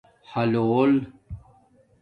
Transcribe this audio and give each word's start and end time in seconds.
حُلُݸل 0.31 0.93